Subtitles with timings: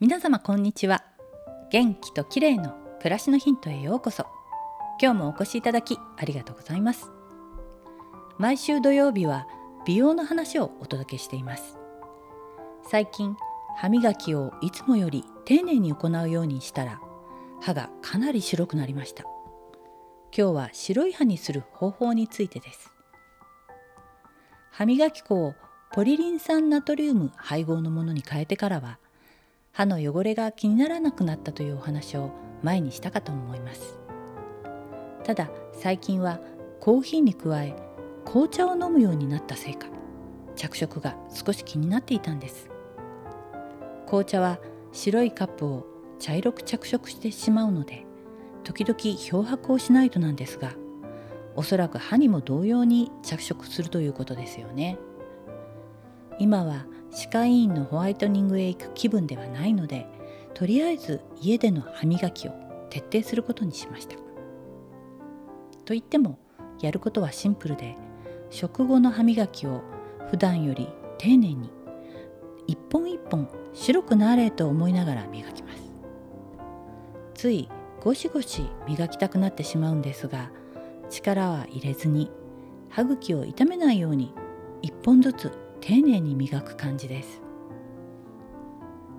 [0.00, 1.04] 皆様こんにちは。
[1.70, 4.24] 元気と綺麗の暮らしのヒントへようこそ。
[4.98, 7.10] 今日もお越しいただきありがとうございます。
[8.38, 9.46] 毎週土曜日は
[9.84, 11.76] 美容の話をお届けしています。
[12.88, 13.36] 最近
[13.76, 16.98] 歯磨きをいつもより丁寧に行うようにしたら
[17.60, 19.24] 歯がかなり白くなりました。
[20.34, 22.90] 今日は白い歯にする方法についてです。
[24.70, 25.54] 歯磨き粉を
[25.92, 28.98] ポリリン酸ナトリウム配合のものに変えてからは
[29.72, 32.30] 歯の汚れが気にならなくなったというお話を
[32.62, 33.98] 前にしたかと思います。
[35.24, 36.40] ただ最近は
[36.80, 37.76] コーヒーに加え
[38.24, 39.86] 紅茶を飲むようになったせいか
[40.56, 42.70] 着色が少し気になっていたんです。
[44.06, 44.58] 紅茶は
[44.92, 45.86] 白いカップを
[46.18, 48.04] 茶色く着色してしまうので
[48.64, 50.72] 時々漂白をしないとなんですが
[51.54, 54.98] おそらく歯にも同様に着色するということですよね。
[56.40, 60.06] 今は歯科医院のホワイトニングへ行く気分ではないので
[60.54, 62.52] とりあえず家での歯磨きを
[62.88, 64.16] 徹底することにしました。
[65.84, 66.38] と言っても
[66.80, 67.94] やることはシンプルで
[68.48, 69.82] 食後の歯磨きを
[70.30, 70.88] 普段より
[71.18, 71.70] 丁寧に
[72.66, 75.82] 一本一本白くなれと思いながら磨きます。
[77.34, 77.68] つい
[78.02, 80.50] ゴシゴシ磨きたくなってしまうんですが
[81.10, 82.30] 力は入れずに
[82.88, 84.32] 歯茎を傷めないように
[84.80, 87.42] 一本ずつ丁寧に磨く感じです。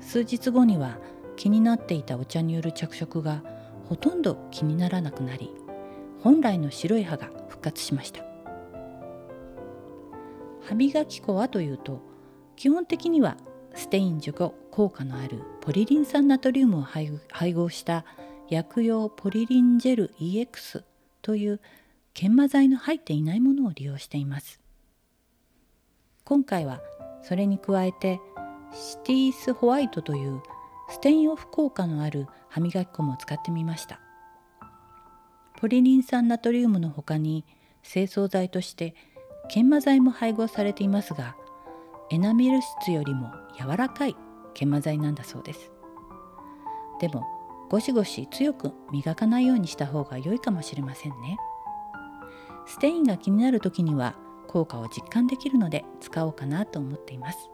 [0.00, 0.98] 数日後には
[1.36, 3.42] 気になっていたお茶による着色が
[3.88, 5.50] ほとんど気にならなくなり
[6.20, 8.24] 本来の白い歯が復活しました。
[10.62, 12.00] 歯磨き粉はというと
[12.56, 13.36] 基本的には
[13.74, 18.04] ステイン除去効果のあるポリリン酸ナトリウムを配合した
[18.48, 20.82] 薬用ポリリンジェル EX
[21.22, 21.60] という
[22.14, 24.65] 研磨剤の入っていないものを利用しています。
[26.26, 26.80] 今回は
[27.22, 28.20] それに加えて
[28.72, 30.42] シティースホワイトという
[30.90, 34.00] ステインオフ効果のある歯磨き粉も使ってみました。
[35.56, 37.44] ポリリン酸ナトリウムの他に
[37.84, 38.96] 清掃剤として
[39.48, 41.36] 研磨剤も配合されていますが
[42.10, 44.16] エナメル質よりも柔らかい
[44.54, 45.70] 研磨剤なんだそうです。
[47.00, 47.24] でも
[47.70, 51.38] ゴシゴシ強く磨かないようにした方が良いかもしれませんね。
[52.66, 54.16] ステインが気になる時には
[54.56, 57.50] 効果を実感できるので使おうかなと思っています。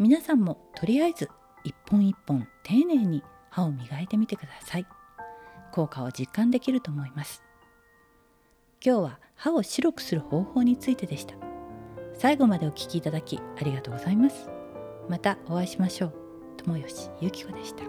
[0.00, 1.30] 皆さんもとりあえず
[1.62, 4.86] 一本一本丁寧に歯を磨いてみてください。
[5.70, 7.44] 効果を実感できると思います。
[8.84, 11.36] 今日は歯を白くする方法についてでした。
[12.14, 14.50] 最後までお聴きいただきありがとうございます。
[15.08, 16.14] またお会いしましょう。
[16.64, 17.84] 友吉ゆき子でした。